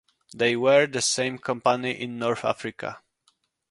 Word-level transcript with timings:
They 0.35 0.55
were 0.55 0.85
in 0.85 0.93
the 0.93 1.01
same 1.03 1.37
Company 1.37 1.91
in 1.91 2.17
North 2.17 2.43
Africa. 2.43 3.03